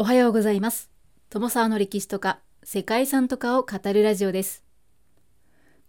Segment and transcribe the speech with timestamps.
[0.00, 0.92] おはようございます。
[1.28, 4.62] 友沢の歴史とか世界遺産とかを語るラジオです。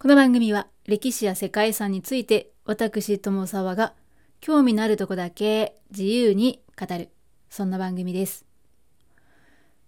[0.00, 3.94] この番組は歴史や世界遺産について私友沢が
[4.40, 7.10] 興味のあるとこだけ自由に語る
[7.50, 8.44] そんな番組です。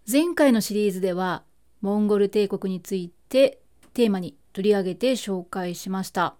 [0.08, 1.42] 前回のシリーズでは
[1.80, 3.58] モンゴル帝国について
[3.92, 6.36] テーマに取り上げて紹介しました。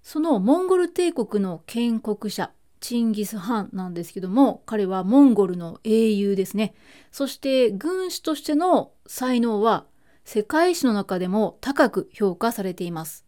[0.00, 6.74] そのモンゴル帝国の建国者チンギス・ハンなんですけども彼はモンゴルの英雄ですね。
[7.12, 9.86] そして軍師としての才能は
[10.24, 13.24] 世界史の中でも高く評価されています。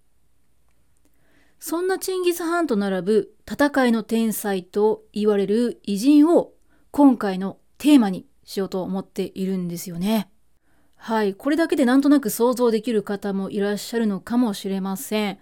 [1.60, 6.52] そんなチンギス・ハンと並ぶ戦いの天才と言われる偉人を
[6.90, 10.30] 今回のテーマにしようと思っているんですよね。
[10.96, 11.34] はい。
[11.34, 15.38] これだけでなんとなく想像できる方もいらっしゃるのかもしれません。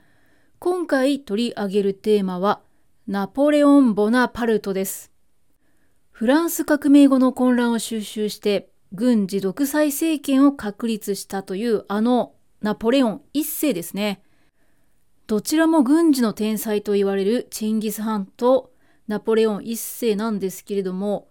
[0.59, 2.61] 今回取り上げるテーマは
[3.09, 5.11] ナポレオン・ボナパルトです。
[6.13, 14.23] フランス革命後の混乱を収集して軍事独裁政権を確立したというあのナポレオン一世ですね。
[15.27, 18.71] どちらも軍事の天才と言われるチンギス・ハンと
[19.09, 21.29] ナポレオン一世なんですけれども、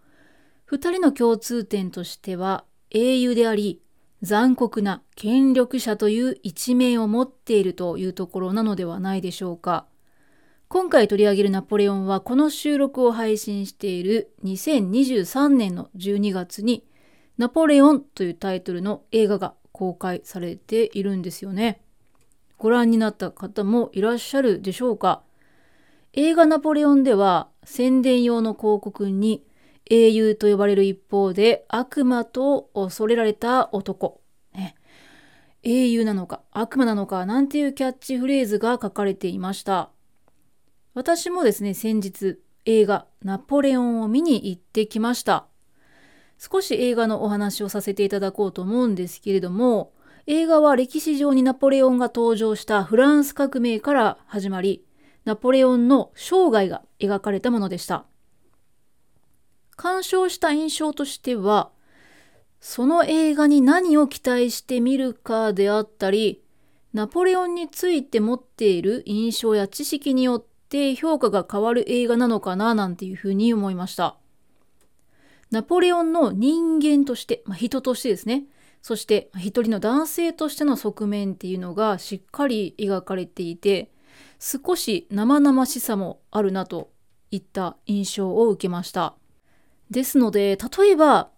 [0.66, 3.82] 二人の共通点としては英雄であり、
[4.22, 9.86] 残酷な権力者という一面を持っているというところなのではないでしょうか。
[10.74, 16.86] 今回取り上げるナポレオンはこの収録を配信している2023年の12月に
[17.38, 21.82] ナポレオンというタイトルの映画が公開されているんですよね。
[22.58, 25.24] ご覧になった方もいらっしゃるでしょうか。
[26.14, 29.44] 映画ナポレオンでは宣伝用の広告に
[29.90, 34.22] 英雄と呼ばれる一方で悪魔と恐れられた男、
[34.54, 34.76] ね、
[35.64, 39.90] 英雄なのか悪魔なのかなんていうキャッチフレーズが書かれていました。
[40.94, 45.46] 私もですね先日映画ナポレオンを見に行ってきました。
[46.38, 49.94] 少し映画のお話をさせていただこうと思うんですけれども
[50.26, 54.84] 映画は歴史上にナポレオンが登場したフランス革命から始まり
[55.24, 58.06] ナポレオンの生涯が描かれたものでした。
[59.76, 61.72] 鑑賞した印象としては
[62.60, 66.44] その映画に何を期待してみるかであったり
[66.94, 74.16] ナポレオンについて持っている印象や知識によって評価が変わる映画なのかななんていうふうに思いました。
[75.52, 78.46] ナポレオンの人間として、まあ、人としてですね。
[78.82, 83.92] そして一人の男性としての側面っていうのがしっかり描かれていて
[84.40, 86.90] 少し生々しさもあるなと
[87.30, 89.14] いった印象を受けました。
[89.92, 91.30] ですので例えば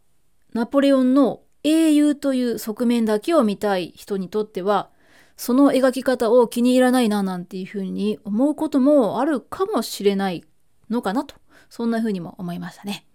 [0.54, 4.90] ナポレオンの英雄という側面だけを見たい人にとっては
[5.36, 10.44] その描き方を気に入らないななんていうふうに思うこともあるかもしれない
[10.90, 11.36] のかなと。
[11.70, 13.08] そんなふうにも思いましたね。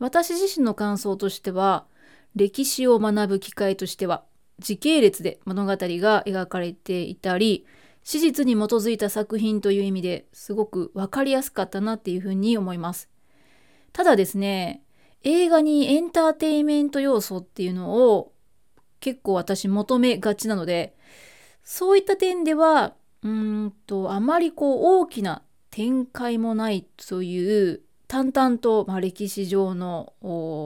[0.00, 1.86] 私自身の感想としては
[2.34, 4.24] 歴史を学ぶ機会としては
[4.58, 5.76] 時系列で物語が
[6.24, 7.64] 描かれていたり
[8.02, 13.08] 史実に基づいた作品という意味ですごく分かりやすかったなっていうふうに思います。
[13.92, 14.82] ただですね
[15.22, 18.32] 映画にエンターテインメント要素っていうのを
[19.00, 20.96] 結構私求めがちなので
[21.64, 30.12] そういった点ではうんとあまりこう大きな展開もないという淡々と、まあ、歴史上の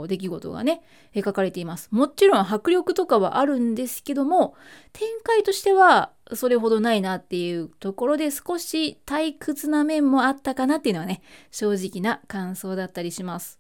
[0.09, 0.83] 出来事がね
[1.15, 1.89] 描かれています。
[1.93, 4.55] もちろん迫力とかはあるんですけども
[4.93, 13.59] 展開としてはそれほどないなっていうところで少し退屈な面もあったかなっていうのはね正直な感想だったりします。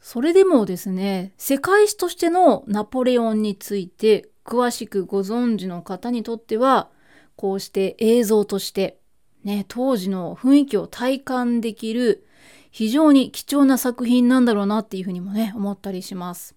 [0.00, 6.88] それでもですね世界史としてのナポレオンについて詳しくご存知の方にとっては
[7.34, 8.98] こうして映像として
[9.44, 12.26] ね当時の雰囲気を体感できる
[12.70, 16.54] 非常に貴重な作品なんだろうなっていうふうにもね思ったりします。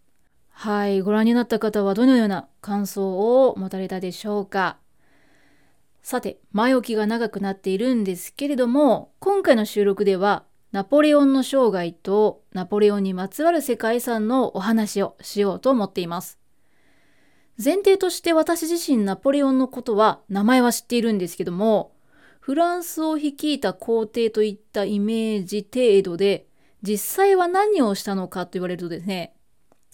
[0.49, 4.77] はいご覧になった方はどのような感想を持たれたでしょうか。
[6.01, 16.38] さて前置きが長くなっているんですけれども今回の収録ではナポレオンの生涯とナポレオンにまつわる世界遺産のお話をしようと思っています。
[17.61, 21.93] 前提として私自身ナポレオンのことは名前は知っているんですけども
[22.39, 26.47] フランスを率いた皇帝といったイメージ程度で
[26.81, 29.35] 実際は何をしたのかと言われるとですね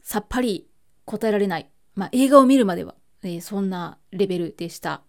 [0.03, 0.67] さっぱり
[1.05, 5.01] 答えられない、まあ、映画を見るまでは、えー、そんなレベルでした。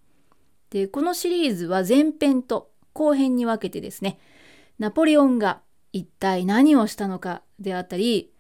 [0.71, 4.19] でこのシリーズは前編と後編に分けてですね
[4.79, 5.61] ナポレオンが
[5.93, 8.33] 一体何をしたのかであったり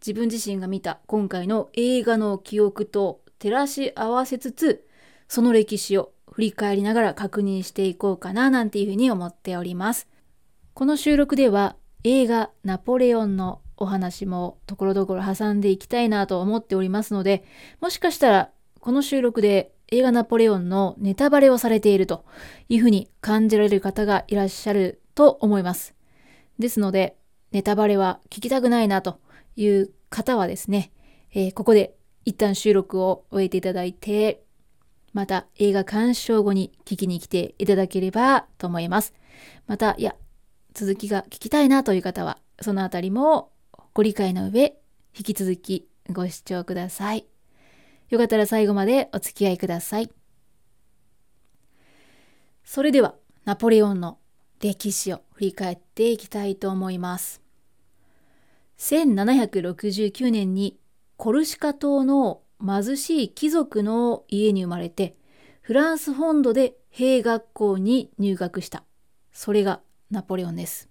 [0.00, 4.86] 自分自身が見た今回の映画の記憶と照らし合わせつつ
[5.28, 10.06] その歴史を振り返りながら確認していこうかななんていうふうに思っております。
[10.74, 17.44] この収録では映画ナポレオンのお話もところどころ挟んでいきたいなと思っておりますので、
[17.80, 18.50] もしかしたら
[18.80, 22.24] この収録で映画ナポレオンのネタバレをされていると
[22.68, 25.94] いうふうに感じられる方がいらっしゃると思います。
[26.58, 27.16] ですので、
[27.50, 29.18] ネタバレは聞きたくないなと
[29.56, 30.92] いう方はですね、
[31.32, 31.94] えー、ここで
[32.28, 34.42] 一旦収録を終えていただいて、
[35.14, 39.14] また映画鑑賞後に聞きに来ていただければと思います。
[39.66, 40.14] また、いや、
[40.74, 43.50] 続きが聞きたいなという方は、そのあたりも
[43.94, 44.76] ご理解の上、
[45.16, 47.24] 引き続きご視聴ください。
[48.10, 50.10] よかったら最後までお付き合いください。
[52.62, 53.14] それでは、
[53.46, 54.18] ナポレオンの
[54.60, 57.40] 歴史を振り返っていきたいと思います。
[58.76, 60.78] 1769年に
[61.18, 65.16] コルシカ島の貧しい貴族の家に生まれて、
[65.62, 68.84] フランス本土で兵学校に入学した。
[69.32, 69.80] それが
[70.12, 70.88] ナポレオンです。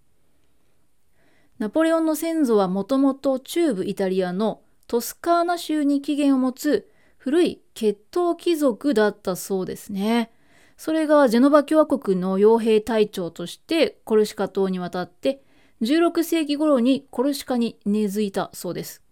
[1.59, 10.33] ナポレオンの先祖はもともと中部イタリアのトスカーナ州に起源を持つ古い血統貴族だったそうですね。
[10.75, 15.41] それがジェノバ共和国の傭兵隊長としてコルシカ島に渡って
[15.81, 19.06] 16世紀頃にコルシカに根付いたそうです。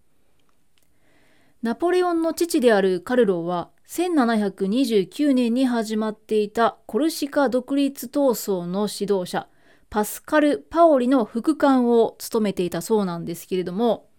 [1.62, 9.48] ナポレオンの父であるカルローは1729年に始まっていたコルシカ独立闘争の指導者
[9.90, 14.10] パスカル・パオリの副官を務めていたそうなんですけれども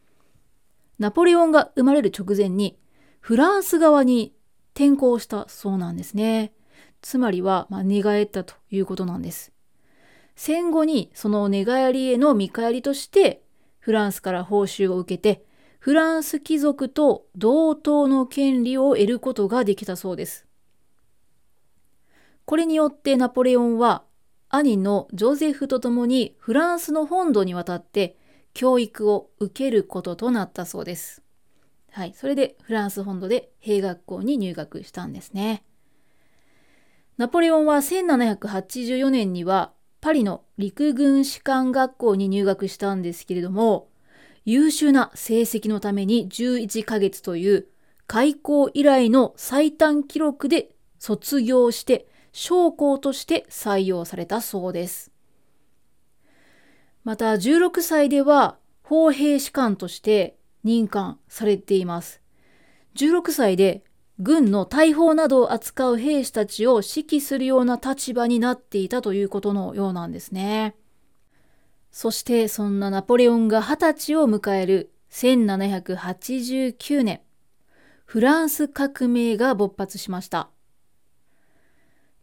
[0.98, 2.78] ナポレオンが生まれる直前に
[3.20, 4.34] フランス側に
[4.74, 6.52] 転校したそうなんですね。
[7.02, 9.52] つまりは、まあ、寝返ったということなんです。
[10.36, 13.42] 戦後にその寝返りへの見返りとして
[13.78, 15.45] フランスから報酬を受けて
[15.86, 20.44] フランス貴族と同等の権利を得ることができたそうです。
[22.44, 24.02] これによってナポレオンは
[24.48, 28.16] 兄のジョゼフと共にフランスの本土に渡って
[28.52, 31.22] 教育を受けることとなったそうです。
[31.92, 35.62] はい、それでフランス本土で兵学校に入学したんですね。
[37.16, 43.86] ナポレオンは1784年にはパリの陸軍士官学校に入学したんですけれども、
[44.46, 47.66] 優秀な成績のために11ヶ月という
[48.06, 50.70] 開校以来の最短記録で
[51.00, 55.10] 卒業して将校として採用されたそうです。
[57.02, 62.20] また16歳では砲兵士官として任官されています。
[62.94, 63.82] 16歳で
[64.20, 70.76] 軍の大砲などを扱う兵士たちを指揮するような立場になっていたということのようなんですね。
[71.98, 77.22] そしてそんなナポレオンが20歳を迎える1789年、
[78.04, 80.50] フランス革命が勃発しました。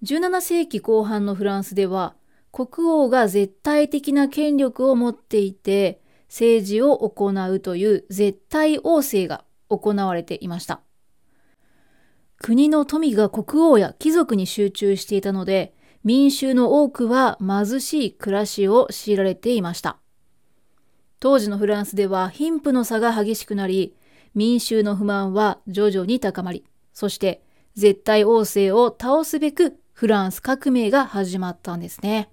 [0.03, 2.13] 17世紀後半のフランスでは、
[2.51, 10.81] 国王が絶対的な権力を持っていて、政治を行うという絶対王政が行われていました。
[12.37, 15.73] 国の富が国王や貴族に集中していたので、
[16.03, 19.97] 民衆の多くは貧しい暮らしを強いられていました。
[21.19, 23.95] 当時のフランスでは貧富の差が激しくなり、
[24.35, 27.41] 民衆の不満は徐々に高まり、そして
[27.75, 32.29] 絶対王政を倒すべくフランス革命が始まったんですね。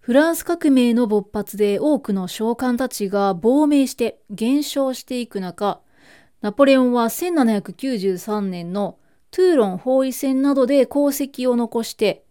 [0.00, 5.80] フランス革命の勃発で多くの将官たちが亡命して減少していく中、
[6.40, 8.98] ナポレオンは1793年の
[9.36, 12.24] トゥーロン包囲戦などで功績を残して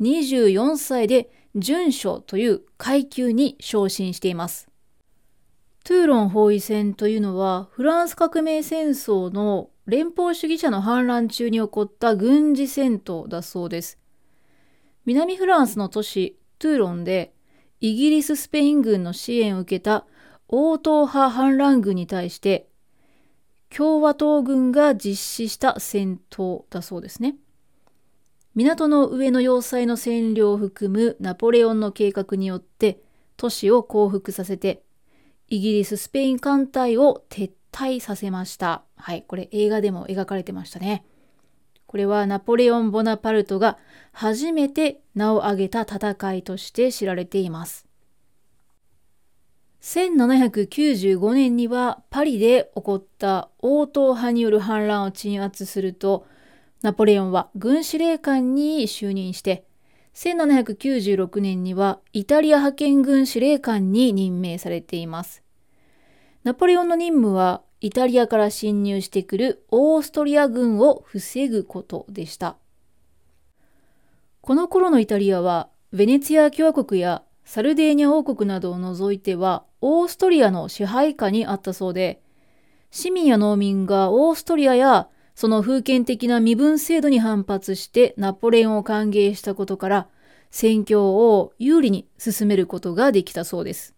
[0.00, 4.68] 24歳で準将という階級に昇進しています。
[5.82, 13.98] トゥーロン包囲戦というのはフランス革命戦争の連邦主義者の反乱中に起こった軍事戦闘だそうです。
[15.04, 17.34] 南フランスの都市トゥーロンで
[17.80, 20.06] イギリス・スペイン軍の支援を受けた
[20.46, 22.68] 応答派反乱軍に対して
[23.74, 27.36] 共和党軍が実施した戦闘だそうですね。
[28.54, 33.00] 港の上の要塞の占領を含むナポレオンの計画によって
[33.38, 34.82] 都市を降伏させて
[35.48, 38.84] イギリス・スペイン艦隊を撤退させました。
[38.96, 41.06] はい、これ映画でも描かれてましたね。
[41.86, 43.78] これはナポレオン・ボナパルトが
[44.12, 47.86] 初めて名を挙げた戦いとして知られています。
[49.82, 56.24] 1795年にはパリで起こった応答派による反乱を鎮圧すると
[56.82, 59.64] ナポレオンは軍司令官に就任して
[60.14, 65.42] 1796年にはイタリア派遣軍司令官に任命されています。
[66.44, 72.56] ナポレオンの任務はイタリアから侵入してくるオーストリア軍を防ぐことでした。
[74.42, 82.20] この頃のイタリアはベネツィア共和国やサルデーニャ王国などを除いてはオーストリアの支配下にあったそうで、
[82.90, 90.08] 市民や農民がオーストリアやその封建的な身分制度に反発してナポレオンを歓迎したことから、
[90.50, 93.94] 戦況を有利に進めることができたそうです。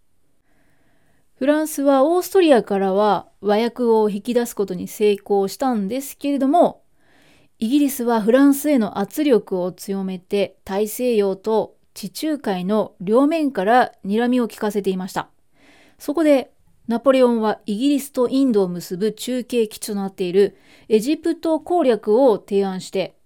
[1.35, 6.83] フランスはオーストリアからは和訳を引き出すことに成功したんですけれども、
[7.59, 15.31] イギリスはフランスへの圧力を強めて大西洋と地中海の両面から睨みを利かせていました。
[15.99, 16.53] そこで
[16.87, 20.57] ナポレオンはイギリスとインドを結ぶ中継基地となっている
[20.89, 23.17] エジプト攻略を提案して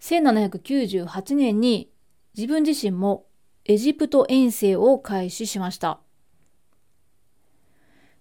[0.00, 1.90] 1798年に
[2.36, 3.26] 自分自身も
[3.64, 5.98] エジプト遠征を開始しました。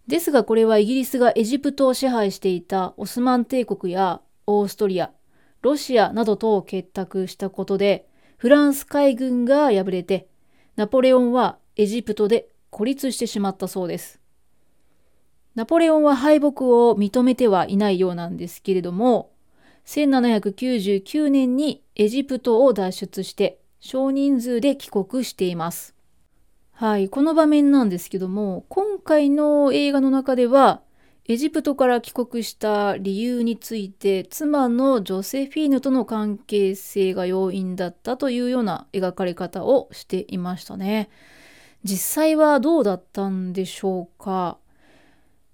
[0.08, 5.12] ですがこれはイギリスがエジプトを支配していたオスマン帝国やオーストリア、
[5.62, 8.08] ロシアなどと結託したことで
[8.44, 10.28] フランス海軍が敗れて
[10.76, 14.20] ナポレオンはエジプトで孤立してしまったそうです。
[15.56, 19.32] ナポレオンは敗北を認めてはいないようなんですけれども
[19.86, 25.96] 1799年にエジプトを脱出して少人数で帰国しています。
[26.74, 30.82] はい、この場面なんですけども、今回の映画の中では、
[31.26, 41.10] エジプトから帰国した理由について、妻のジョセフィーヌとの関係性が要因だったというような描かれ方をしていましたね。
[41.86, 44.58] 実際はどうだったんでしょうか？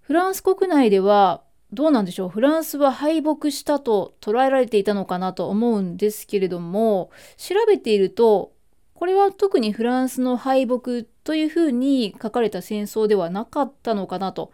[0.02, 2.30] フランス国内ではどうなんでしょう？
[2.30, 8.54] フランスは敗北したと捉えられていたのかなと思うんですけれども調べていると
[8.96, 14.52] これは特にフランスの敗北というふうに書かれた戦争ではなかったのかなと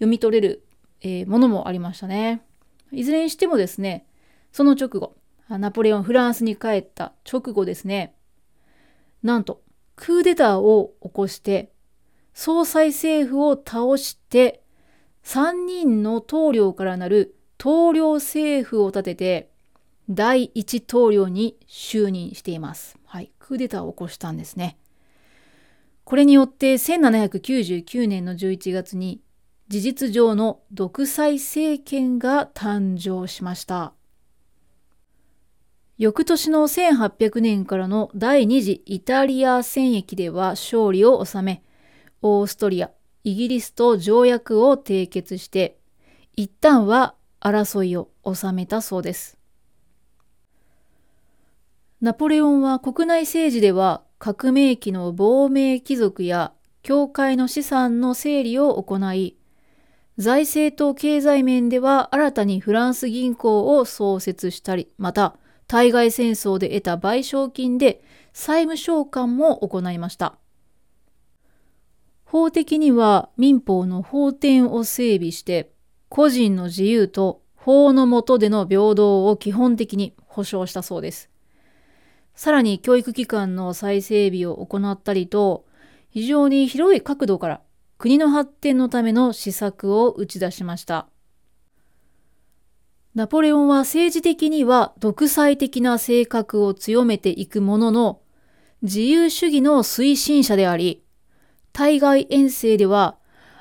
[0.00, 0.64] 読み取れる、
[1.02, 2.42] えー、ものもありましたね。
[2.90, 4.06] いずれにしてもですね
[4.50, 5.14] その直後
[5.48, 8.14] ナポレオンフランスに帰った直後ですね
[9.22, 9.62] なんと
[9.96, 11.70] クーデターを起こして
[12.34, 14.62] 総裁政府を倒して
[15.24, 19.50] 3人の棟梁からなる棟梁政府を立てて
[20.08, 22.98] 第一棟梁に就任しています。
[23.04, 24.76] はい、クーデターを起こしたんですね。
[26.04, 29.20] これによって1799年の11月に
[29.70, 33.92] 事実上の独裁政権が誕生しました。
[35.96, 41.62] 翌年の1800年からの第二次イタリア戦役では勝利を収め、
[42.20, 42.90] オーストリア、
[43.22, 45.78] イギリスと条約を締結して、
[46.34, 49.38] 一旦は争いを収めたそうです。
[52.00, 59.36] ナポレオンは国内政治では革命期の亡命貴族や教会の資産の整理を行い、
[60.20, 65.34] 財政と経済面では新たにフランス銀行を創設したり、また
[65.66, 70.36] 対外戦争で得た賠償金で債務償還も行いました。
[72.24, 75.72] 法的には民法の法典を整備して、
[76.10, 81.30] 個人の自由と法の下での平等を基本的に保障したそうです。
[82.34, 85.64] さらに教育機関の再整備を行ったりと、
[86.10, 87.62] 非常に広い角度から
[88.00, 91.06] 国の発展のための施策を打ち出しました。
[93.14, 98.22] ナポレオンは政治的には独裁的な性格を強めていくものの、
[98.80, 101.04] 自由主義の推進者であり、
[101.74, 103.18] 対外遠征では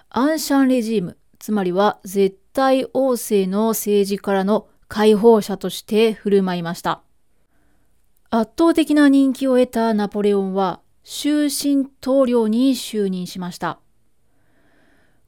[0.08, 7.02] アンシャンレジーム、つまりは絶対王政の政治からの解放者として振る舞いました。
[8.30, 13.82] 圧倒的な人気を得たナポレオンは終身統領に就任しました。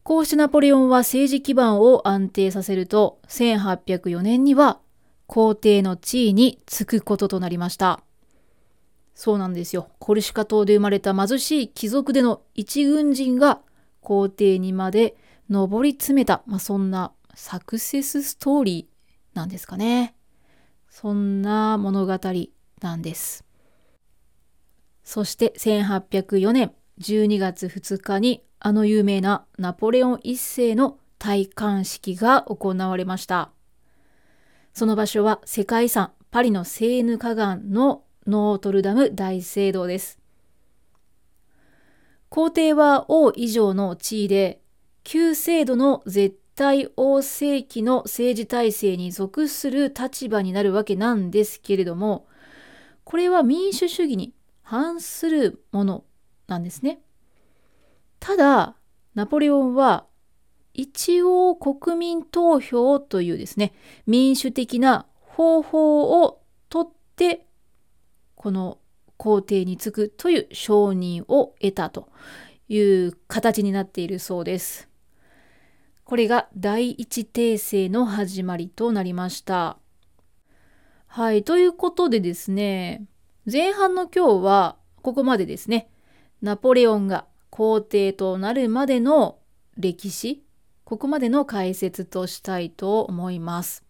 [0.03, 4.79] こうしてナポレオンは政治基盤を安定させると、1804年には
[5.27, 8.01] 皇帝の地位に就くこととなりました。
[9.13, 9.89] そうなんですよ。
[9.99, 13.61] コルシカ島で生まれた貧しい貴族での一軍人が
[13.99, 15.15] 皇帝にまで
[15.49, 20.15] 上り詰めた、まあ、そんなサクセスストーリーなんですかね。
[20.89, 22.19] そんな物語
[22.81, 23.45] なんです。
[25.03, 33.49] そして1804年12月2日にあの有名なナポレオン一世の戴冠式が行われました。
[34.71, 40.19] その場所は世界遺産パリのセーヌ河岸のノートルダム大聖堂です。
[42.29, 44.61] 皇帝は王以上の地位で、
[45.03, 52.27] 旧制度の絶対王政期の政治体制に属する立場になるわけなんですけれども、
[53.05, 56.03] これは民主主義に反するもの
[56.47, 57.01] なんですね。
[58.21, 58.75] ただ、
[59.15, 60.05] ナポレオンは
[60.75, 63.73] 一応国民投票というですね、
[64.05, 67.47] 民主的な方法をとって
[68.35, 68.77] この
[69.17, 72.09] 皇帝に就くという承認を得たと
[72.69, 74.87] いう形になっているそうです。
[76.03, 79.79] これが第一帝政の始まりとなりました。
[81.07, 83.03] はい、ということでですね、
[83.51, 85.89] 前半の今日はここまでですね、
[86.43, 89.37] ナポレオンが皇帝となるまでの
[89.77, 90.41] 歴史、
[90.85, 93.83] ここまでの解説としたいと思います。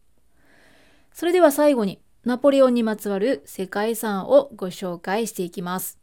[1.14, 6.00] それでは最後にナポレオンにまつわる世界遺産をご紹介していきます。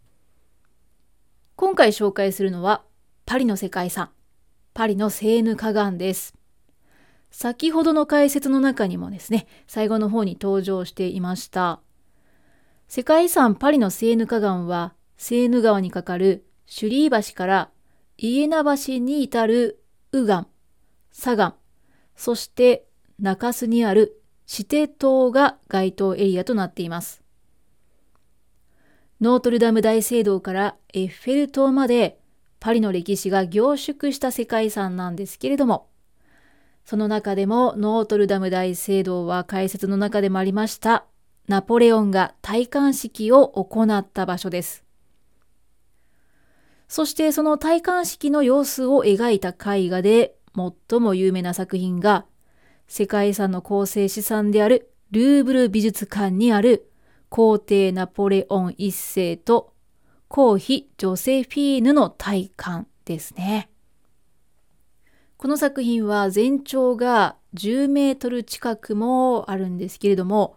[1.57, 2.85] 今回紹介するのは
[3.27, 4.11] パリの世界遺産、
[4.73, 6.35] パリのセーヌ河岸です。
[7.33, 11.81] 先ほどの解説の中にもですね、最後の方に登場していました。
[12.87, 17.71] 世界遺産パリのセーヌ河岸は、セーヌ川に架かるシュリー橋から
[18.19, 19.83] イエナ橋に至る
[20.13, 20.47] 右岸、
[21.11, 21.55] 左岸、
[22.15, 22.85] そして
[23.19, 27.23] 中州にあるシテ島が該当エリアとなっています。
[29.23, 32.21] ノートルダム大聖堂からエッフェル塔まで
[32.61, 35.89] パリの歴史が凝縮した世界遺産なんですけれども、
[36.85, 41.07] その中でもノートルダム大聖堂は解説の中でもありました
[41.47, 44.88] ナポレオンが戴冠式を行った場所です。
[46.89, 52.25] そしてその戴冠式の様子を描いた絵画で最も有名な作品が
[52.89, 56.91] 世界遺産の構成資産であるルーブル美術館にある
[57.29, 59.75] 皇帝ナポレオン一世と
[60.29, 63.71] 皇妃ジョセフィーヌの体感ですね。
[65.37, 70.57] この作品は全長が10メートル近くもあるんですけれども、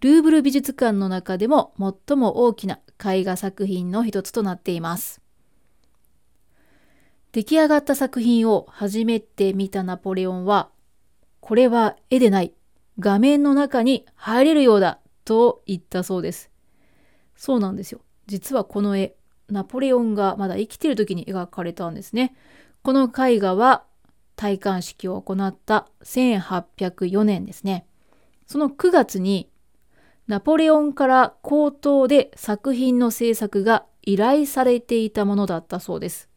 [0.00, 5.19] ルーブル美術館の中でも最も大きな絵画作品の一つとなっています。
[7.32, 10.70] 出来上がった作品を初めて見たナポレオンは、
[11.40, 12.52] これは絵でない。
[12.98, 16.50] 画面の中に入れるようだと言ったそうです。
[17.36, 18.00] そうなんですよ。
[18.26, 19.14] 実はこの絵、
[19.48, 22.34] ナポレオンがまだ生きている時に描かれたんですね。
[22.82, 23.84] この絵画は
[24.36, 27.86] 戴冠式を行った1804年ですね。
[28.46, 29.50] その9月に
[30.26, 36.29] ナポレオンから口頭で作品の制作が依頼されていたものだったそうです。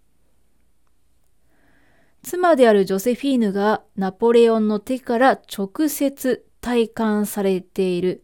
[2.23, 8.23] 妻であるジョセフィーヌがナポレオンの手から直接体感されている、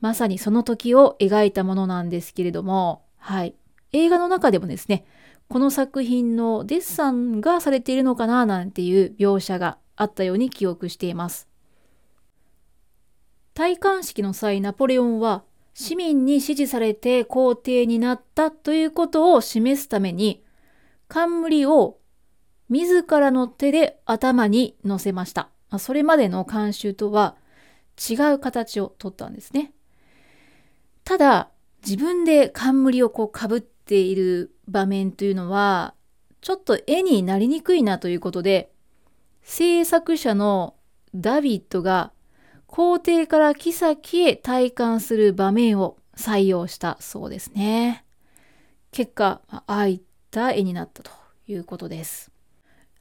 [0.00, 3.54] まさにその時を描いたものなんですけれども、はい。
[3.92, 5.04] 映画の中でもですね、
[5.48, 11.48] この作品のデッサンがされているのかななんていう描写があったように記憶しています。
[13.54, 20.42] 戴冠式の際、ナポレオンは市民に支持されて皇帝になったということを示すために、
[21.08, 21.97] 冠を
[22.68, 25.48] 自らの手で頭に乗せました。
[25.70, 27.36] まそれまでの慣習とは
[27.98, 29.72] 違う形をとったんですね。
[31.04, 31.50] ただ、
[31.86, 35.94] 自分で冠をこうかぶっている場面というのは、
[36.40, 38.70] ちょっと絵になりにくいなということで、
[39.42, 40.74] 制作者の
[41.14, 42.12] ダビッドが
[42.66, 48.04] 皇帝から妃へ体感する場面を採用したそうですね。
[48.92, 50.00] 結果、ああいっ
[50.30, 51.10] た絵になったと
[51.46, 52.30] いうことです。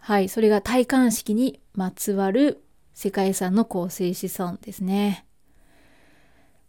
[0.08, 5.26] はい、それが戴冠式にまつわる世界遺産の構成資産ですね。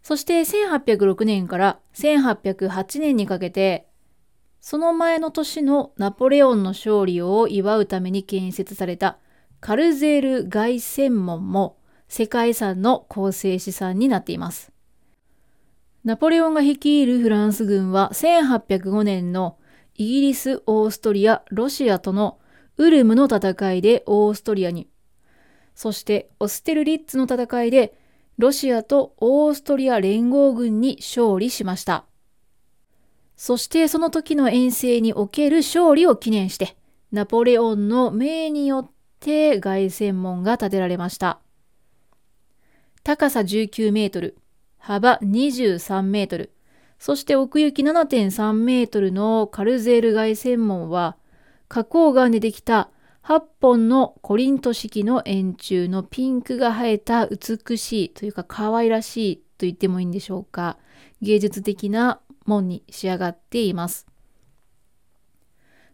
[0.03, 3.87] そして1806年から1808年にかけて、
[4.61, 9.19] その前の年のナポレオンの勝利を祝うために建設された
[9.61, 11.77] カルゼール凱旋門も
[12.09, 14.73] 世界遺産の構成資産になっています。
[16.03, 19.59] ナポレオンが率いるフランス軍は1805年の
[19.95, 22.41] イギリス、オーストリア、ロシアとの
[22.79, 24.89] ウルムの戦いでオーストリアに、
[25.75, 27.95] そしてオステルリッツの戦いで
[28.39, 32.05] ロシアとオーストリア連合軍に勝利しました。
[33.37, 36.77] そしてその時の遠征における勝利を記念して、
[37.11, 41.41] ナポレオンの命によって凱旋門が建てられました。
[43.03, 44.37] 高さ19メートル、
[44.79, 46.53] 幅23メートル、
[46.99, 51.17] そして奥行き7.3メートルのカルゼール凱旋門は、
[51.69, 52.91] 花崗岩でできた
[53.25, 60.79] 8本のコリント式の円柱のピンクが生えた美しいというか可愛らしいと言ってもいいんでしょうか
[61.21, 64.07] 芸術的な門に仕上がっています。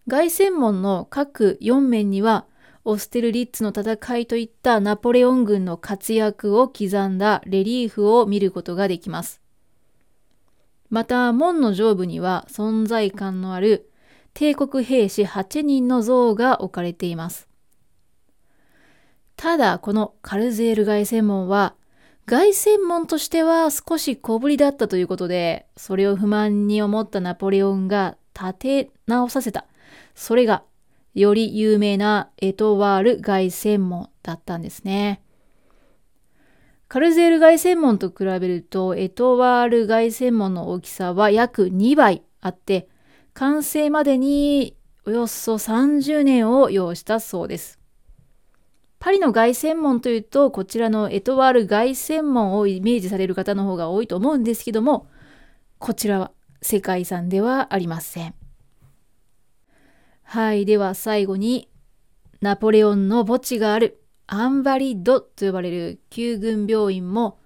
[0.08, 2.46] 凱旋門の各4面には
[2.84, 9.40] オステルリッツの戦いといったナポレオン軍の活躍を刻んだレリーフを見ることができます。
[10.90, 13.90] また門の上部には存在感のある
[14.34, 17.48] 帝国兵士8人の像が置かれています。
[19.36, 21.74] ただ、このカルゼール凱旋門は、
[22.26, 29.66] 凱旋門としては少し小ぶりだったということで、それを不満に思ったナポレオンが立て直させた。
[30.14, 30.64] それが、
[31.14, 35.22] より有名なエトワール凱旋門だったんですね。
[36.88, 42.88] カルゼール凱旋門と比べると、エトワール凱旋門の大きさは約2倍あって、
[43.34, 47.80] 完成までにおよそ30年を要したそうです。
[49.00, 55.08] パリの凱旋門というと、こちらのエトワール凱旋門をイメージされる方の方が多いと思うんですけども、
[55.78, 56.30] こちらは
[56.62, 58.34] 世界遺産ではありません。
[60.22, 61.68] はい、では最後に、
[62.40, 67.38] ナポレオンの墓地があるアンバリッドと呼ばれる旧軍病院も、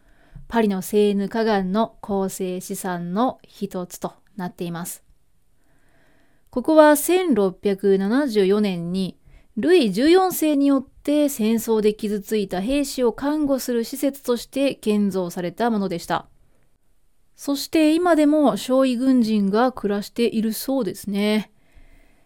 [0.47, 5.08] パリのセーヌ河岸の構成資産の一つとなっています。
[6.59, 9.17] ここは1674年に
[9.57, 16.27] ルイ14世によって戦争で傷ついた兵士を看護する施設として建造されたものでした。
[17.37, 21.53] そして今でも少尉軍人が暮らしているそうですね。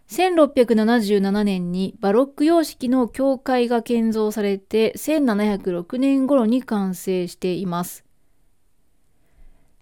[0.09, 8.03] 1677年にバロック様式の教会が建造されて1706年頃に完成しています。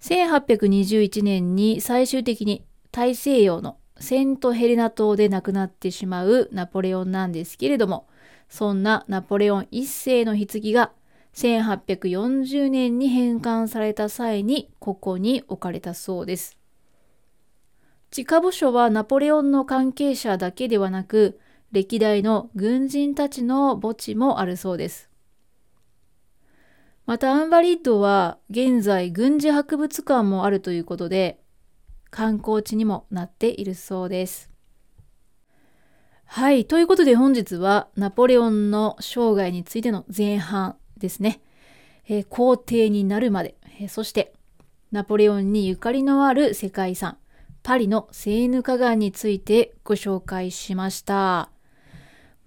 [0.01, 8.07] 1821年に最終的に大西洋のセントヘレナ島で亡くなってしまうナポレオンなんですけれども、
[8.49, 10.91] そんなナポレオン一世の棺が
[11.33, 16.57] 1840年に返還された際にここに置かれたそうです。
[18.09, 21.39] 地下部署はナポレオンの関係者だけではなく、
[21.71, 25.09] 歴代の軍人たちの墓地もあるそうです。
[27.05, 31.40] またアンバリッドは現在軍事博物館もあるということで、
[32.11, 34.51] 観光地にもなっているそうです。
[36.25, 36.65] はい。
[36.65, 41.41] ということで本日はナポレオンの生涯についての前半ですね。
[42.07, 44.33] えー、皇帝になるまで、えー、そして
[44.91, 47.17] ナポレオンにゆかりのある世界遺産、
[47.63, 51.49] パリのセーヌ河岸についてご紹介しました。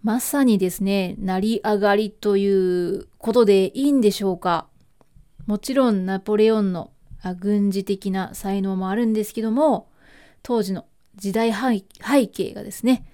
[0.02, 4.66] まさにですね、成り上がりということでいいんでしょうか？
[5.46, 6.90] もちろんナポレオンの
[7.32, 9.88] 軍事的な才能もあるんですけども、
[10.42, 10.84] 当時の
[11.16, 13.06] 時代背景がですね、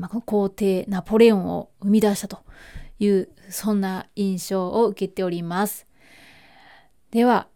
[0.00, 2.40] まあ、皇帝ナポレオンを生み出したと
[2.98, 5.86] いう、そんな印象を受けております。
[7.10, 7.46] では、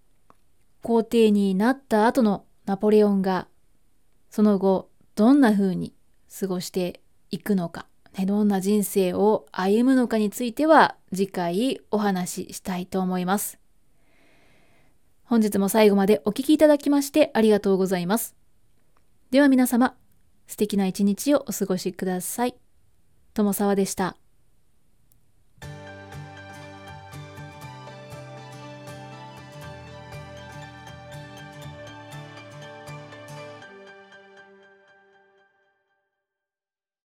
[0.82, 3.48] 皇帝になった後のナポレオンが、
[4.30, 5.94] その後、どんな風に
[6.38, 7.86] 過ごしていくのか、
[8.26, 13.58] どんな人生を歩むのかについては、次回お話ししたいと思います。
[15.26, 18.36] 本日も最後までお聴きいただきましてありがとうございます。
[19.30, 19.96] では皆様、
[20.46, 22.54] 素敵な一日をお過ごしください。
[23.34, 24.16] ともさわでした。